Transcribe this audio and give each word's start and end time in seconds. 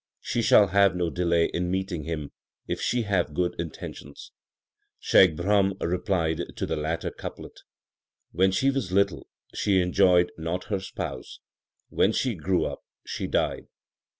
She 0.19 0.41
shall 0.41 0.69
have 0.69 0.95
no 0.95 1.11
delay 1.11 1.45
in 1.53 1.69
meeting 1.69 2.05
Him 2.05 2.31
if 2.67 2.81
she 2.81 3.03
have 3.03 3.35
good 3.35 3.53
intentions. 3.59 4.31
2 4.99 5.05
Shaikh 5.05 5.35
Brahm 5.35 5.75
replied 5.79 6.41
to 6.55 6.65
the 6.65 6.75
latter 6.75 7.11
couplet: 7.11 7.59
When 8.31 8.51
she 8.51 8.71
was 8.71 8.91
little, 8.91 9.27
she 9.53 9.79
enjoyed 9.79 10.31
not 10.39 10.63
her 10.73 10.79
Spouse; 10.79 11.37
when 11.89 12.13
she 12.13 12.33
grew 12.33 12.65
up 12.65 12.81
she 13.05 13.27
died. 13.27 13.67